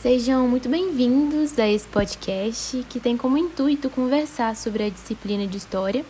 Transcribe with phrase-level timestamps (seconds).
[0.00, 5.58] Sejam muito bem-vindos a esse podcast que tem como intuito conversar sobre a disciplina de
[5.58, 6.06] História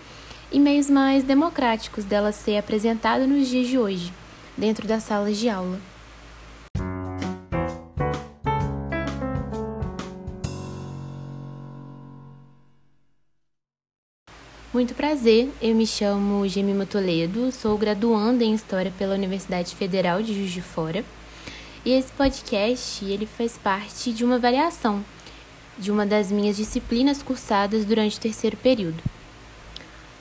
[0.52, 4.12] e meios mais democráticos dela ser apresentada nos dias de hoje,
[4.56, 5.80] dentro das salas de aula.
[14.72, 20.32] Muito prazer, eu me chamo Gemima Toledo, sou graduanda em História pela Universidade Federal de
[20.32, 21.04] Juiz de Fora
[21.84, 25.02] e esse podcast, ele faz parte de uma avaliação
[25.78, 29.02] de uma das minhas disciplinas cursadas durante o terceiro período.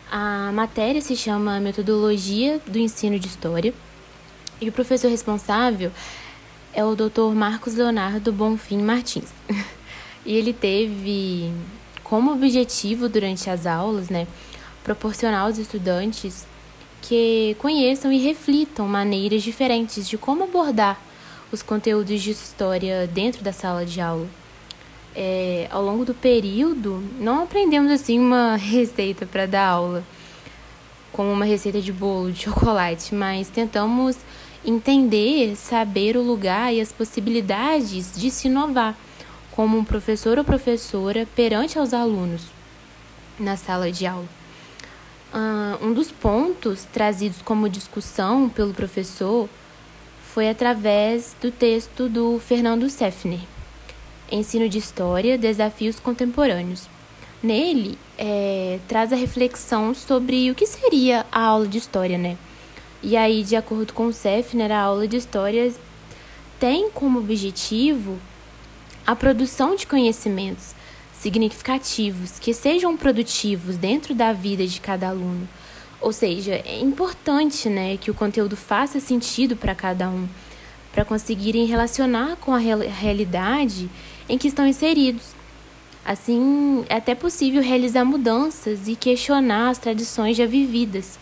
[0.09, 3.73] A matéria se chama Metodologia do Ensino de História
[4.61, 5.91] e o professor responsável
[6.73, 7.35] é o Dr.
[7.35, 9.33] Marcos Leonardo Bonfim Martins.
[10.25, 11.53] e ele teve
[12.03, 14.27] como objetivo durante as aulas, né,
[14.81, 16.47] proporcionar aos estudantes
[17.01, 21.08] que conheçam e reflitam maneiras diferentes de como abordar
[21.51, 24.27] os conteúdos de história dentro da sala de aula.
[25.15, 30.03] É, ao longo do período, não aprendemos assim uma receita para dar aula,
[31.11, 34.17] como uma receita de bolo de chocolate, mas tentamos
[34.63, 38.95] entender, saber o lugar e as possibilidades de se inovar
[39.51, 42.43] como um professor ou professora perante aos alunos
[43.39, 44.27] na sala de aula.
[45.33, 49.49] Uh, um dos pontos trazidos como discussão pelo professor
[50.33, 53.39] foi através do texto do Fernando Seffner,
[54.31, 56.87] Ensino de História, Desafios Contemporâneos.
[57.41, 62.37] Nele, é, traz a reflexão sobre o que seria a aula de História, né?
[63.01, 65.73] E aí, de acordo com o Seffner, a aula de História
[66.59, 68.19] tem como objetivo
[69.07, 70.75] a produção de conhecimentos
[71.13, 75.47] significativos que sejam produtivos dentro da vida de cada aluno
[76.01, 80.27] ou seja, é importante né, que o conteúdo faça sentido para cada um,
[80.93, 83.89] para conseguirem relacionar com a realidade
[84.27, 85.39] em que estão inseridos.
[86.05, 91.19] Assim, é até possível realizar mudanças e questionar as tradições já vividas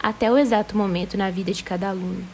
[0.00, 2.24] até o exato momento na vida de cada aluno.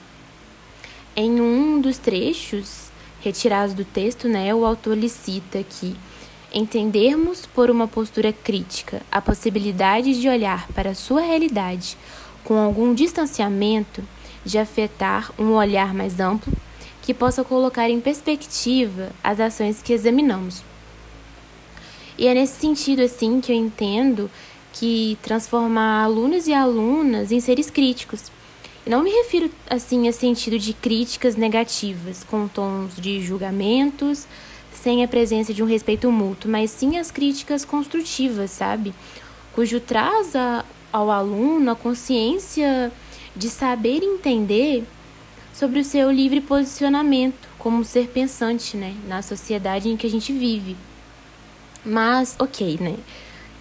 [1.16, 2.91] Em um dos trechos
[3.22, 5.97] retirados do texto, né, o autor lhe cita que
[6.52, 11.96] entendermos por uma postura crítica a possibilidade de olhar para a sua realidade
[12.44, 14.02] com algum distanciamento,
[14.44, 16.52] de afetar um olhar mais amplo
[17.02, 20.62] que possa colocar em perspectiva as ações que examinamos.
[22.18, 24.30] E é nesse sentido assim que eu entendo
[24.72, 28.30] que transformar alunos e alunas em seres críticos.
[28.86, 34.26] não me refiro assim a sentido de críticas negativas, com tons de julgamentos,
[34.86, 38.94] sem a presença de um respeito mútuo, mas sim as críticas construtivas, sabe?
[39.52, 42.92] Cujo traz a, ao aluno a consciência
[43.34, 44.84] de saber entender
[45.52, 50.32] sobre o seu livre posicionamento como ser pensante, né, na sociedade em que a gente
[50.32, 50.76] vive.
[51.84, 52.94] Mas, ok, né?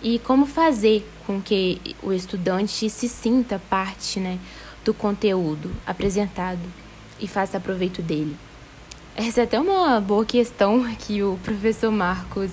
[0.04, 4.38] E como fazer com que o estudante se sinta parte, né,
[4.84, 6.62] do conteúdo apresentado
[7.20, 8.38] e faça proveito dele?
[9.18, 12.52] Essa é até uma boa questão que o professor Marcos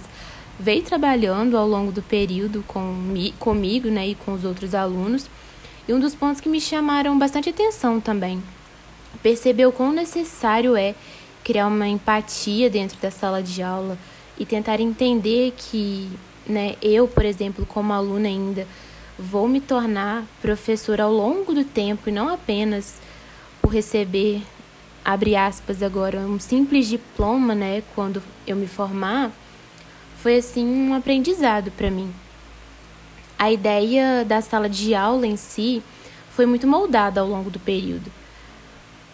[0.61, 5.29] veio trabalhando ao longo do período com, comigo né, e com os outros alunos.
[5.89, 8.41] E um dos pontos que me chamaram bastante atenção também.
[9.25, 10.95] Percebeu quão necessário é
[11.43, 13.99] criar uma empatia dentro da sala de aula
[14.39, 16.09] e tentar entender que
[16.47, 18.69] né, eu, por exemplo, como aluna ainda,
[19.19, 23.01] vou me tornar professora ao longo do tempo e não apenas
[23.61, 24.43] por receber
[25.05, 29.31] abre aspas agora, um simples diploma, né, quando eu me formar,
[30.19, 32.13] foi assim um aprendizado para mim.
[33.39, 35.83] A ideia da sala de aula em si
[36.31, 38.11] foi muito moldada ao longo do período.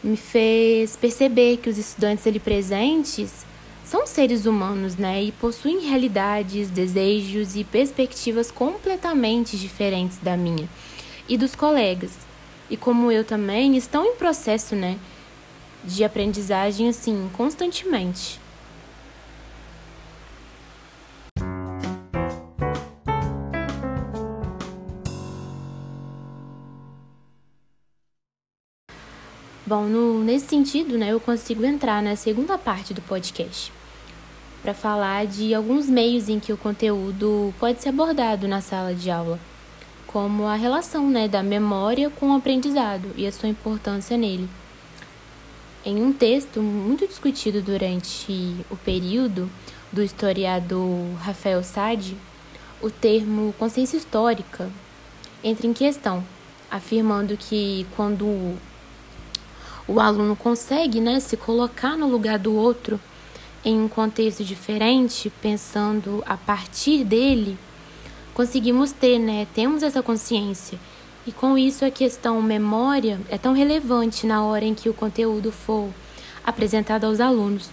[0.05, 3.47] Me fez perceber que os estudantes ali presentes
[3.83, 10.69] são seres humanos, né, e possuem realidades, desejos e perspectivas completamente diferentes da minha
[11.27, 12.13] e dos colegas.
[12.69, 14.99] E como eu também, estão em processo, né,
[15.85, 18.41] de aprendizagem assim, constantemente.
[29.69, 33.71] Bom, no, nesse sentido, né, eu consigo entrar na segunda parte do podcast
[34.63, 39.11] para falar de alguns meios em que o conteúdo pode ser abordado na sala de
[39.11, 39.39] aula,
[40.07, 44.49] como a relação né, da memória com o aprendizado e a sua importância nele.
[45.89, 49.51] Em um texto muito discutido durante o período
[49.91, 52.15] do historiador Rafael Sade,
[52.83, 54.71] o termo consciência histórica
[55.43, 56.23] entra em questão,
[56.71, 58.55] afirmando que quando
[59.89, 63.01] o aluno consegue né, se colocar no lugar do outro,
[63.65, 67.59] em um contexto diferente, pensando a partir dele,
[68.35, 69.47] conseguimos ter, né?
[69.55, 70.79] Temos essa consciência.
[71.29, 75.53] E com isso a questão memória é tão relevante na hora em que o conteúdo
[75.53, 75.91] for
[76.43, 77.69] apresentado aos alunos.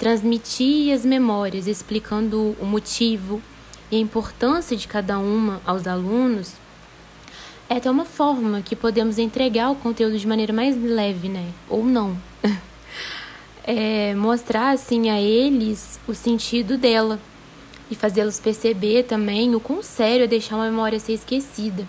[0.00, 3.40] Transmitir as memórias, explicando o motivo
[3.88, 6.54] e a importância de cada uma aos alunos,
[7.70, 11.52] é até uma forma que podemos entregar o conteúdo de maneira mais leve, né?
[11.68, 12.18] Ou não.
[13.62, 17.20] é mostrar assim a eles o sentido dela
[17.88, 21.86] e fazê-los perceber também o quão sério é deixar uma memória ser esquecida.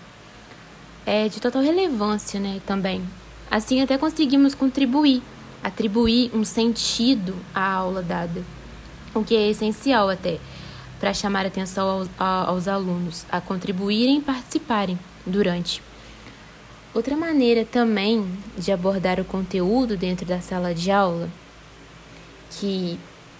[1.06, 3.02] É de total relevância, né, também.
[3.50, 5.22] Assim até conseguimos contribuir,
[5.62, 8.42] atribuir um sentido à aula dada,
[9.14, 10.38] o que é essencial até
[10.98, 15.82] para chamar atenção aos, aos alunos a contribuírem e participarem durante.
[16.94, 21.28] Outra maneira também de abordar o conteúdo dentro da sala de aula,
[22.52, 22.98] que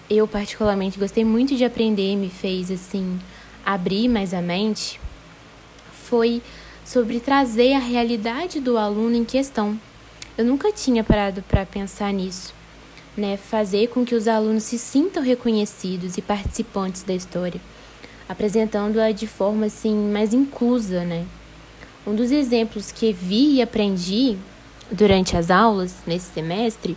[0.09, 3.19] eu particularmente gostei muito de aprender e me fez assim
[3.65, 4.99] abrir mais a mente,
[6.03, 6.41] foi
[6.85, 9.77] sobre trazer a realidade do aluno em questão.
[10.37, 12.53] Eu nunca tinha parado para pensar nisso,
[13.17, 13.35] né?
[13.35, 17.59] Fazer com que os alunos se sintam reconhecidos e participantes da história,
[18.29, 21.25] apresentando-a de forma assim mais inclusa, né?
[22.05, 24.37] Um dos exemplos que vi e aprendi
[24.91, 26.95] durante as aulas nesse semestre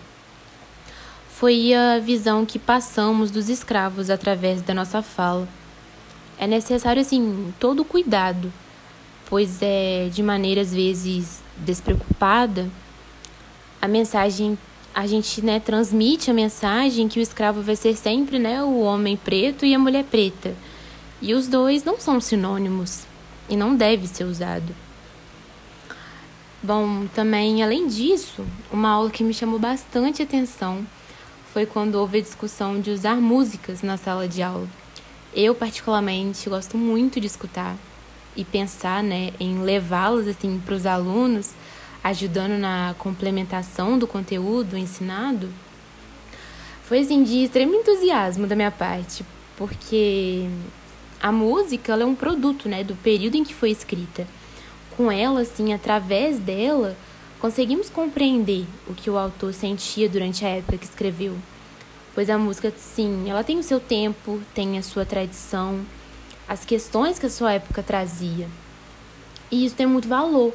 [1.30, 5.48] foi a visão que passamos dos escravos através da nossa fala.
[6.36, 8.52] É necessário assim todo cuidado,
[9.28, 12.68] pois é de maneira às vezes despreocupada
[13.80, 14.58] a mensagem
[14.94, 19.16] a gente né, transmite a mensagem que o escravo vai ser sempre né, o homem
[19.16, 20.56] preto e a mulher preta.
[21.22, 23.04] E os dois não são sinônimos
[23.48, 24.74] e não deve ser usado.
[26.60, 30.84] Bom, também além disso, uma aula que me chamou bastante atenção
[31.52, 34.66] foi quando houve a discussão de usar músicas na sala de aula.
[35.32, 37.76] Eu particularmente gosto muito de escutar
[38.38, 41.50] e pensar, né, em levá-las assim para os alunos,
[42.04, 45.50] ajudando na complementação do conteúdo ensinado.
[46.84, 49.26] Foi assim de extremo entusiasmo da minha parte,
[49.56, 50.48] porque
[51.20, 54.24] a música é um produto, né, do período em que foi escrita
[54.96, 56.96] com ela, assim, através dela,
[57.40, 61.36] conseguimos compreender o que o autor sentia durante a época que escreveu.
[62.14, 65.80] Pois a música, sim, ela tem o seu tempo, tem a sua tradição,
[66.48, 68.48] as questões que a sua época trazia.
[69.50, 70.54] E isso tem muito valor,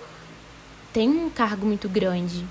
[0.91, 2.45] tem um cargo muito grande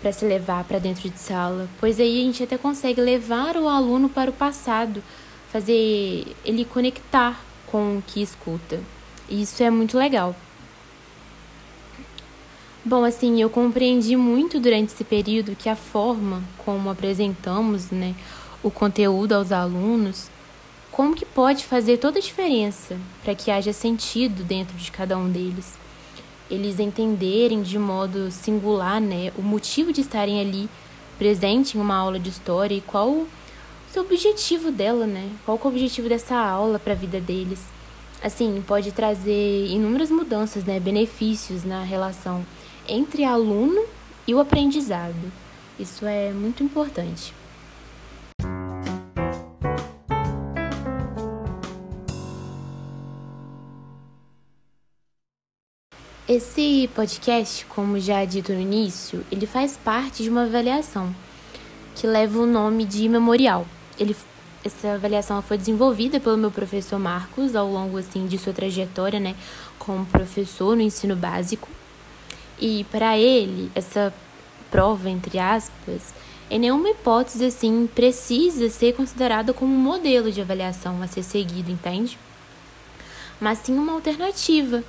[0.00, 3.68] para se levar para dentro de sala, pois aí a gente até consegue levar o
[3.68, 5.02] aluno para o passado,
[5.50, 8.80] fazer ele conectar com o que escuta.
[9.28, 10.34] E isso é muito legal.
[12.84, 18.16] Bom, assim, eu compreendi muito durante esse período que a forma como apresentamos, né,
[18.60, 20.28] o conteúdo aos alunos,
[20.92, 25.28] como que pode fazer toda a diferença para que haja sentido dentro de cada um
[25.28, 25.74] deles.
[26.50, 30.68] Eles entenderem de modo singular, né, o motivo de estarem ali
[31.18, 33.28] presente em uma aula de história e qual o
[33.90, 35.30] seu objetivo dela, né?
[35.46, 37.60] Qual é o objetivo dessa aula para a vida deles?
[38.22, 42.44] Assim, pode trazer inúmeras mudanças, né, benefícios na relação
[42.86, 43.82] entre aluno
[44.26, 45.32] e o aprendizado.
[45.78, 47.32] Isso é muito importante.
[56.34, 61.14] Esse podcast, como já dito no início, ele faz parte de uma avaliação
[61.94, 63.66] que leva o nome de memorial.
[63.98, 64.16] Ele,
[64.64, 69.36] essa avaliação foi desenvolvida pelo meu professor Marcos ao longo assim de sua trajetória, né,
[69.78, 71.68] como professor no ensino básico.
[72.58, 74.10] E para ele, essa
[74.70, 76.14] prova, entre aspas,
[76.50, 81.70] em nenhuma hipótese assim precisa ser considerada como um modelo de avaliação a ser seguido,
[81.70, 82.18] entende?
[83.38, 84.82] Mas sim uma alternativa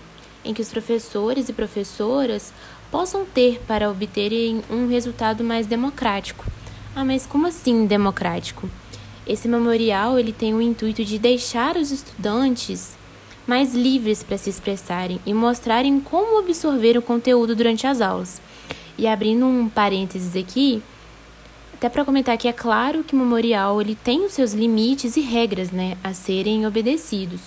[0.44, 2.54] em que os professores e professoras
[2.92, 6.46] possam ter para obterem um resultado mais democrático.
[6.96, 8.70] Ah, mas como assim democrático?
[9.26, 12.96] Esse memorial ele tem o intuito de deixar os estudantes
[13.48, 18.42] mais livres para se expressarem e mostrarem como absorver o conteúdo durante as aulas.
[18.98, 20.82] E abrindo um parênteses aqui,
[21.74, 25.22] até para comentar que é claro que o memorial ele tem os seus limites e
[25.22, 27.42] regras né, a serem obedecidos.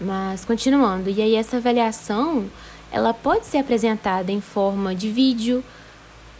[0.00, 2.50] Mas continuando, e aí essa avaliação
[2.90, 5.62] ela pode ser apresentada em forma de vídeo,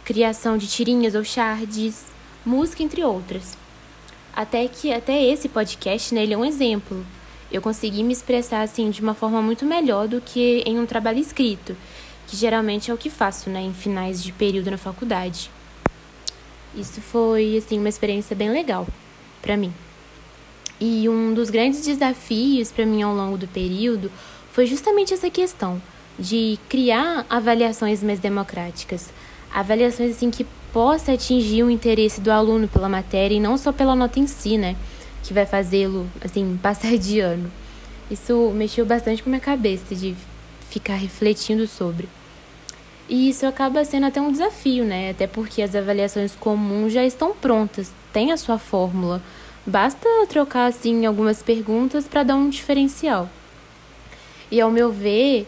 [0.03, 2.05] criação de tirinhas ou charts,
[2.45, 3.57] música, entre outras.
[4.33, 7.05] Até que até esse podcast né, ele é um exemplo
[7.51, 11.19] eu consegui me expressar assim de uma forma muito melhor do que em um trabalho
[11.19, 11.75] escrito,
[12.25, 15.51] que geralmente é o que faço, né, em finais de período na faculdade.
[16.73, 18.87] Isso foi assim uma experiência bem legal
[19.41, 19.73] para mim.
[20.81, 24.11] E um dos grandes desafios para mim ao longo do período
[24.51, 25.79] foi justamente essa questão
[26.17, 29.13] de criar avaliações mais democráticas,
[29.53, 33.95] avaliações assim que possa atingir o interesse do aluno pela matéria e não só pela
[33.95, 34.75] nota em si, né,
[35.21, 37.51] que vai fazê-lo assim passar de ano.
[38.09, 40.15] Isso mexeu bastante com a minha cabeça de
[40.67, 42.09] ficar refletindo sobre.
[43.07, 45.11] E isso acaba sendo até um desafio, né?
[45.11, 49.21] Até porque as avaliações comuns já estão prontas, tem a sua fórmula.
[49.65, 53.29] Basta trocar assim algumas perguntas para dar um diferencial.
[54.49, 55.47] E ao meu ver,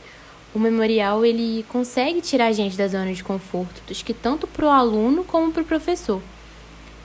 [0.54, 4.66] o memorial ele consegue tirar a gente da zona de conforto, acho que tanto para
[4.66, 6.22] o aluno como para o professor.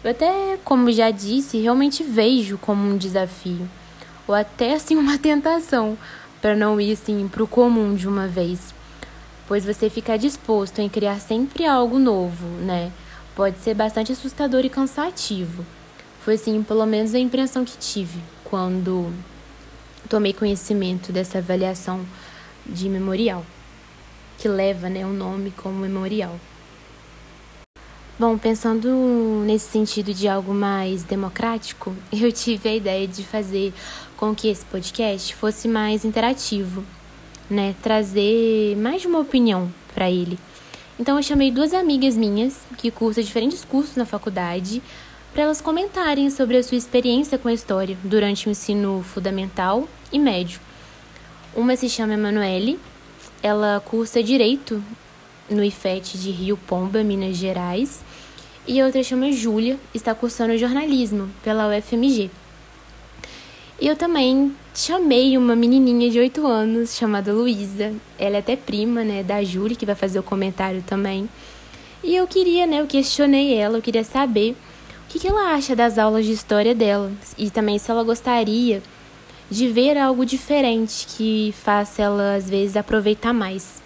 [0.04, 3.68] Eu até, como já disse, realmente vejo como um desafio,
[4.26, 5.98] ou até assim uma tentação,
[6.40, 8.72] para não ir assim para o comum de uma vez
[9.48, 12.92] pois você ficar disposto em criar sempre algo novo, né?
[13.34, 15.64] Pode ser bastante assustador e cansativo.
[16.28, 19.10] Foi assim, pelo menos a impressão que tive quando
[20.10, 22.04] tomei conhecimento dessa avaliação
[22.66, 23.46] de memorial,
[24.36, 26.38] que leva, né, o nome como memorial.
[28.18, 28.90] Bom, pensando
[29.46, 33.72] nesse sentido de algo mais democrático, eu tive a ideia de fazer
[34.18, 36.84] com que esse podcast fosse mais interativo
[37.48, 40.38] né, trazer mais de uma opinião para ele.
[41.00, 44.82] Então eu chamei duas amigas minhas que cursam diferentes cursos na faculdade
[45.32, 50.18] para elas comentarem sobre a sua experiência com a história durante o ensino fundamental e
[50.18, 50.60] médio.
[51.54, 52.78] Uma se chama Emanuele,
[53.42, 54.82] ela cursa Direito
[55.48, 58.00] no IFET de Rio Pomba, Minas Gerais,
[58.66, 62.30] e a outra chama Júlia, está cursando jornalismo pela UFMG.
[63.80, 67.94] E eu também chamei uma menininha de 8 anos chamada Luísa.
[68.18, 71.28] Ela é até prima, né, da Júlia, que vai fazer o comentário também.
[72.02, 74.56] E eu queria, né, eu questionei ela, eu queria saber
[75.08, 78.82] o que, que ela acha das aulas de história dela e também se ela gostaria
[79.50, 83.80] de ver algo diferente que faça ela às vezes aproveitar mais.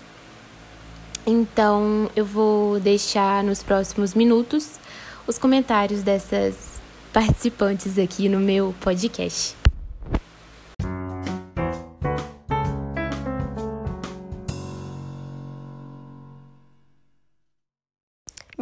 [1.25, 4.81] Então, eu vou deixar nos próximos minutos
[5.25, 6.81] os comentários dessas
[7.13, 9.62] participantes aqui no meu podcast.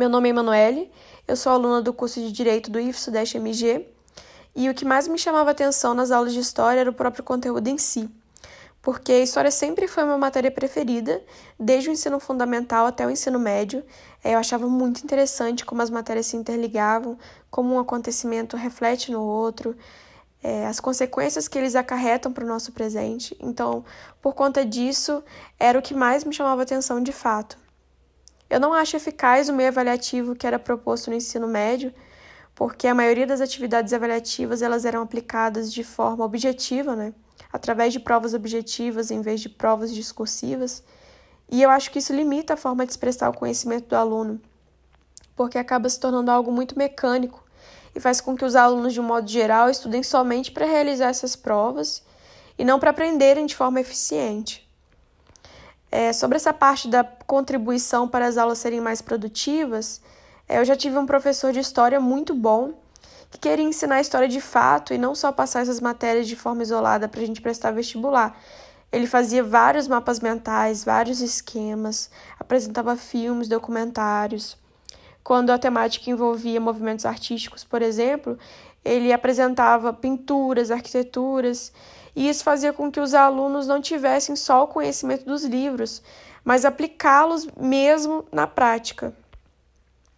[0.00, 0.90] Meu nome é Emanuele,
[1.28, 3.86] eu sou aluna do curso de Direito do IF Sudeste MG
[4.56, 7.68] e o que mais me chamava atenção nas aulas de História era o próprio conteúdo
[7.68, 8.08] em si,
[8.80, 11.22] porque a História sempre foi uma matéria preferida,
[11.58, 13.84] desde o ensino fundamental até o ensino médio.
[14.24, 17.18] Eu achava muito interessante como as matérias se interligavam,
[17.50, 19.76] como um acontecimento reflete no outro,
[20.42, 23.36] é, as consequências que eles acarretam para o nosso presente.
[23.38, 23.84] Então,
[24.22, 25.22] por conta disso,
[25.58, 27.59] era o que mais me chamava atenção de fato.
[28.50, 31.94] Eu não acho eficaz o meio avaliativo que era proposto no ensino médio,
[32.54, 37.14] porque a maioria das atividades avaliativas elas eram aplicadas de forma objetiva, né?
[37.52, 40.82] através de provas objetivas em vez de provas discursivas.
[41.48, 44.40] E eu acho que isso limita a forma de expressar o conhecimento do aluno,
[45.34, 47.44] porque acaba se tornando algo muito mecânico
[47.94, 51.34] e faz com que os alunos, de um modo geral, estudem somente para realizar essas
[51.34, 52.04] provas
[52.56, 54.69] e não para aprenderem de forma eficiente.
[55.90, 60.00] É, sobre essa parte da contribuição para as aulas serem mais produtivas,
[60.48, 62.74] é, eu já tive um professor de história muito bom
[63.30, 66.62] que queria ensinar a história de fato e não só passar essas matérias de forma
[66.62, 68.36] isolada para a gente prestar vestibular.
[68.92, 74.56] Ele fazia vários mapas mentais, vários esquemas, apresentava filmes, documentários.
[75.22, 78.36] Quando a temática envolvia movimentos artísticos, por exemplo,
[78.84, 81.72] ele apresentava pinturas, arquiteturas
[82.14, 86.02] e isso fazia com que os alunos não tivessem só o conhecimento dos livros,
[86.44, 89.14] mas aplicá-los mesmo na prática.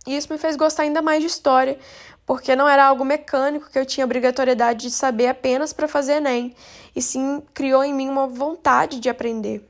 [0.07, 1.79] E isso me fez gostar ainda mais de história,
[2.27, 6.55] porque não era algo mecânico que eu tinha obrigatoriedade de saber apenas para fazer Enem,
[6.95, 9.69] e sim criou em mim uma vontade de aprender.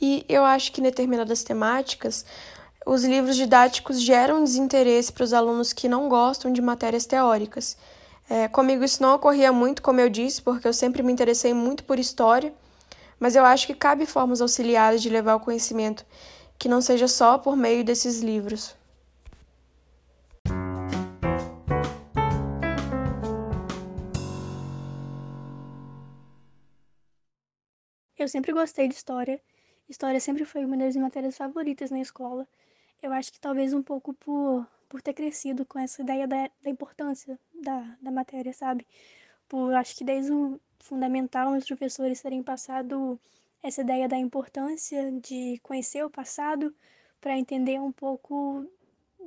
[0.00, 2.24] E eu acho que em determinadas temáticas,
[2.86, 7.76] os livros didáticos geram desinteresse para os alunos que não gostam de matérias teóricas.
[8.32, 11.82] É, comigo isso não ocorria muito, como eu disse, porque eu sempre me interessei muito
[11.82, 12.54] por história,
[13.18, 16.06] mas eu acho que cabe formas auxiliares de levar o conhecimento,
[16.56, 18.76] que não seja só por meio desses livros.
[28.16, 29.40] Eu sempre gostei de história.
[29.88, 32.46] História sempre foi uma das matérias favoritas na escola.
[33.02, 36.68] Eu acho que talvez um pouco por por ter crescido com essa ideia da, da
[36.68, 38.86] importância da, da matéria, sabe?
[39.48, 43.20] Por acho que desde o fundamental os professores terem passado
[43.62, 46.74] essa ideia da importância de conhecer o passado
[47.20, 48.66] para entender um pouco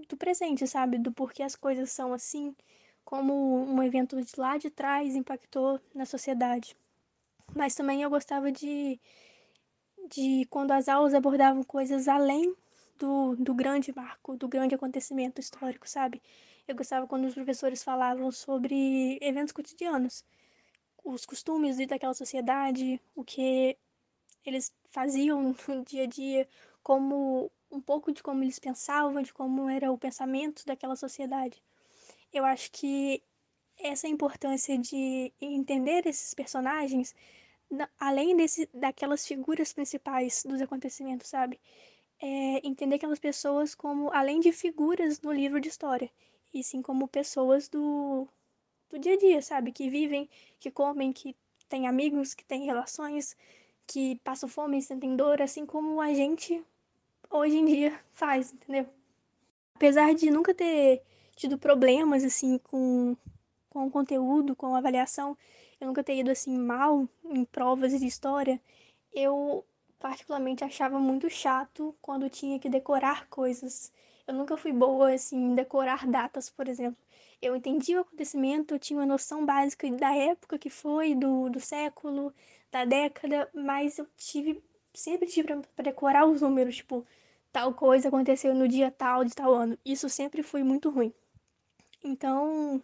[0.09, 0.97] do presente, sabe?
[0.97, 2.55] Do porquê as coisas são assim,
[3.05, 6.75] como um evento de lá de trás impactou na sociedade.
[7.55, 8.99] Mas também eu gostava de,
[10.09, 12.55] de quando as aulas abordavam coisas além
[12.97, 16.21] do, do grande marco, do grande acontecimento histórico, sabe?
[16.67, 20.23] Eu gostava quando os professores falavam sobre eventos cotidianos,
[21.03, 23.77] os costumes daquela sociedade, o que
[24.45, 26.47] eles faziam no dia a dia,
[26.81, 31.61] como um pouco de como eles pensavam, de como era o pensamento daquela sociedade.
[32.31, 33.21] Eu acho que
[33.77, 37.13] essa importância de entender esses personagens,
[37.99, 41.59] além desse, daquelas figuras principais dos acontecimentos, sabe?
[42.21, 46.09] É entender aquelas pessoas como, além de figuras no livro de história,
[46.53, 48.27] e sim como pessoas do,
[48.89, 49.71] do dia a dia, sabe?
[49.71, 50.29] Que vivem,
[50.59, 51.35] que comem, que
[51.67, 53.35] têm amigos, que têm relações,
[53.87, 56.63] que passam fome, sentem dor, assim como a gente
[57.29, 58.87] hoje em dia faz, entendeu?
[59.75, 61.01] Apesar de nunca ter
[61.35, 63.17] tido problemas assim com,
[63.69, 65.35] com o conteúdo, com a avaliação,
[65.81, 68.61] eu nunca ter ido assim mal em provas de história,
[69.11, 69.65] eu
[70.03, 73.89] particularmente achava muito chato quando tinha que decorar coisas.
[74.27, 76.97] Eu nunca fui boa assim em decorar datas, por exemplo.
[77.41, 81.59] Eu entendi o acontecimento, eu tinha uma noção básica da época que foi, do, do
[81.61, 82.33] século,
[82.69, 84.61] da década, mas eu tive
[84.93, 87.05] sempre tive para decorar os números, tipo,
[87.51, 89.77] tal coisa aconteceu no dia tal de tal ano.
[89.85, 91.13] Isso sempre foi muito ruim.
[92.03, 92.83] Então,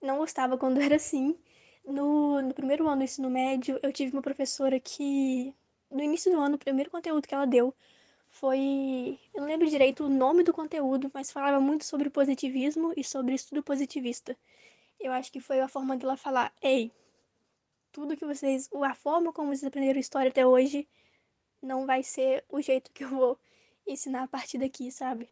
[0.00, 1.36] não gostava quando era assim.
[1.84, 5.54] No, no primeiro ano do ensino médio, eu tive uma professora que,
[5.90, 7.74] no início do ano, o primeiro conteúdo que ela deu
[8.30, 9.18] foi.
[9.34, 13.34] Eu não lembro direito o nome do conteúdo, mas falava muito sobre positivismo e sobre
[13.34, 14.36] estudo positivista.
[14.98, 16.92] Eu acho que foi a forma dela falar: ei,
[17.92, 18.68] tudo que vocês.
[18.72, 20.88] A forma como vocês aprenderam história até hoje
[21.62, 23.38] não vai ser o jeito que eu vou
[23.86, 25.28] ensinar a partir daqui, sabe?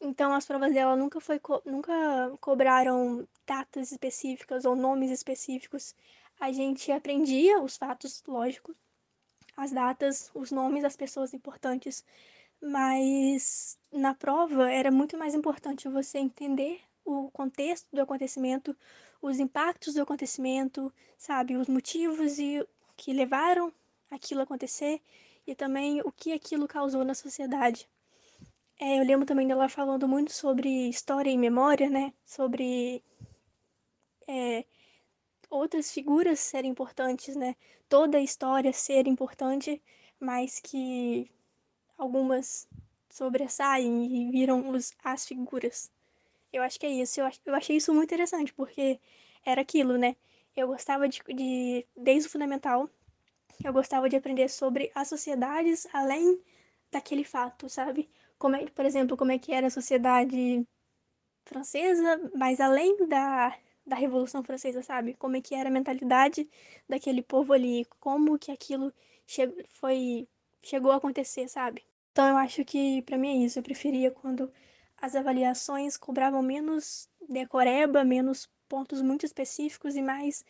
[0.00, 1.92] Então as provas dela nunca foi nunca
[2.40, 5.94] cobraram datas específicas ou nomes específicos.
[6.38, 8.74] A gente aprendia os fatos, lógico,
[9.56, 12.04] as datas, os nomes das pessoas importantes,
[12.60, 18.76] mas na prova era muito mais importante você entender o contexto do acontecimento,
[19.20, 23.72] os impactos do acontecimento, sabe, os motivos e que levaram
[24.10, 25.00] aquilo a acontecer
[25.46, 27.88] e também o que aquilo causou na sociedade.
[28.80, 32.12] É, eu lembro também dela falando muito sobre história e memória, né?
[32.24, 33.02] Sobre
[34.26, 34.64] é,
[35.54, 37.54] outras figuras serem importantes, né?
[37.88, 39.80] Toda a história ser importante,
[40.20, 41.30] mas que
[41.96, 42.68] algumas
[43.10, 45.90] sobressaem e viram os, as figuras.
[46.52, 47.20] Eu acho que é isso.
[47.20, 49.00] Eu, eu achei isso muito interessante, porque
[49.44, 50.16] era aquilo, né?
[50.56, 52.88] Eu gostava de, de, desde o fundamental,
[53.64, 56.40] eu gostava de aprender sobre as sociedades além
[56.90, 58.08] daquele fato, sabe?
[58.38, 60.66] Como é, por exemplo, como é que era a sociedade
[61.44, 65.14] francesa, mas além da, da Revolução Francesa, sabe?
[65.14, 66.48] Como é que era a mentalidade
[66.88, 68.92] daquele povo ali, como que aquilo
[69.26, 70.28] che foi
[70.62, 71.84] chegou a acontecer, sabe?
[72.12, 74.50] Então eu acho que para mim é isso, eu preferia quando
[75.00, 80.44] as avaliações cobravam menos decoreba, menos pontos muito específicos e mais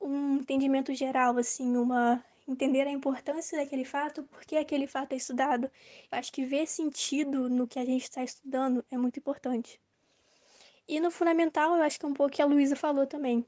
[0.00, 5.16] um entendimento geral, assim, uma entender a importância daquele fato, por que aquele fato é
[5.16, 5.70] estudado.
[6.10, 9.78] Eu acho que ver sentido no que a gente está estudando é muito importante.
[10.88, 13.46] E no fundamental, eu acho que é um pouco que a Luísa falou também.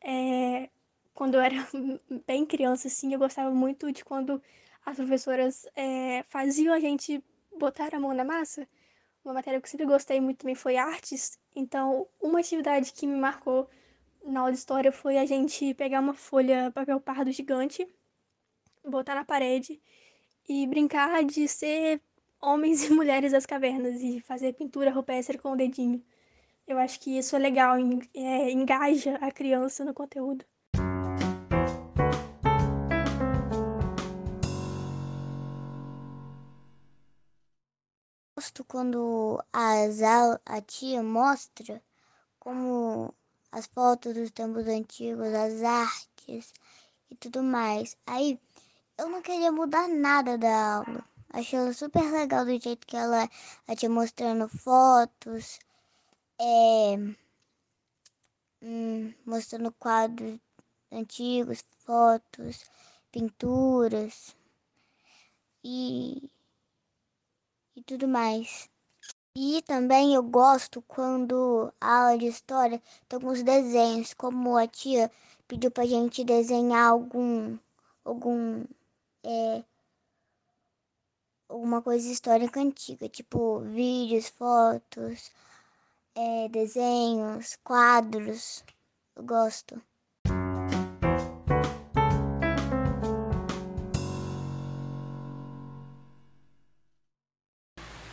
[0.00, 0.70] É,
[1.14, 1.56] quando eu era
[2.26, 4.42] bem criança, assim, eu gostava muito de quando
[4.84, 7.22] as professoras é, faziam a gente
[7.58, 8.68] botar a mão na massa.
[9.24, 11.38] Uma matéria que eu sempre gostei muito também foi artes.
[11.54, 13.68] Então, uma atividade que me marcou
[14.24, 17.86] na aula de história foi a gente pegar uma folha papel pardo gigante
[18.90, 19.80] botar na parede
[20.48, 22.00] e brincar de ser
[22.40, 26.02] homens e mulheres das cavernas e fazer pintura rupestre com o dedinho.
[26.66, 27.76] Eu acho que isso é legal,
[28.12, 30.44] é, engaja a criança no conteúdo.
[38.36, 39.74] Gosto quando a,
[40.44, 41.80] a tia mostra
[42.40, 43.14] como
[43.52, 46.52] as fotos dos tempos antigos, as artes
[47.08, 47.96] e tudo mais.
[48.04, 48.40] Aí
[48.98, 51.04] eu não queria mudar nada da aula.
[51.30, 53.28] Achei ela super legal do jeito que ela
[53.68, 55.60] ia mostrando fotos,
[56.40, 56.96] é,
[58.62, 60.38] hum, mostrando quadros
[60.92, 62.64] antigos, fotos,
[63.10, 64.36] pinturas
[65.64, 66.30] e,
[67.76, 68.68] e tudo mais.
[69.36, 75.10] E também eu gosto quando a aula de história tem alguns desenhos, como a tia
[75.48, 77.58] pediu pra gente desenhar algum
[78.04, 78.64] algum
[79.24, 79.64] é,
[81.48, 85.30] alguma coisa histórica antiga, tipo vídeos, fotos,
[86.16, 88.64] é, desenhos, quadros.
[89.14, 89.80] Eu gosto.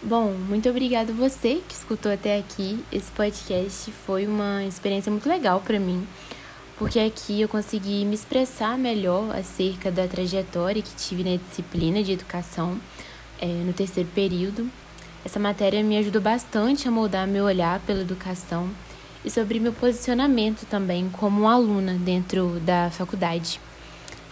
[0.01, 2.83] Bom, muito obrigada você que escutou até aqui.
[2.91, 6.05] Esse podcast foi uma experiência muito legal para mim,
[6.77, 12.11] porque aqui eu consegui me expressar melhor acerca da trajetória que tive na disciplina de
[12.11, 12.77] educação
[13.39, 14.69] é, no terceiro período.
[15.25, 18.69] Essa matéria me ajudou bastante a moldar meu olhar pela educação
[19.23, 23.59] e sobre meu posicionamento também como aluna dentro da faculdade.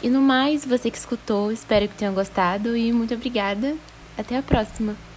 [0.03, 3.75] E no mais, você que escutou, espero que tenha gostado e muito obrigada.
[4.17, 5.10] Até a próxima!